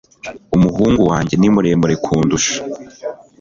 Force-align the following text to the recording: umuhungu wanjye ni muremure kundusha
umuhungu 0.55 1.01
wanjye 1.09 1.35
ni 1.37 1.49
muremure 1.53 1.95
kundusha 2.05 2.57